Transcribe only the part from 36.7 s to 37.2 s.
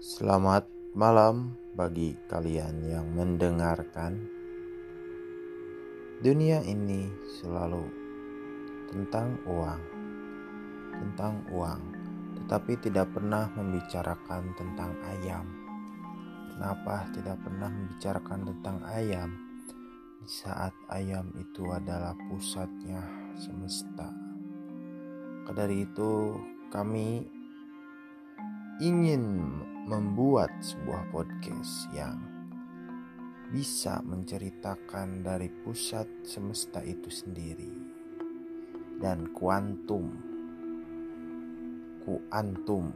itu